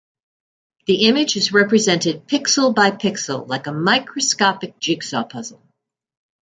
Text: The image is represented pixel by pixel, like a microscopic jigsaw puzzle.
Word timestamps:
The 0.87 1.05
image 1.09 1.35
is 1.37 1.53
represented 1.53 2.27
pixel 2.27 2.73
by 2.73 2.89
pixel, 2.89 3.47
like 3.47 3.67
a 3.67 3.71
microscopic 3.71 4.79
jigsaw 4.79 5.23
puzzle. 5.25 5.61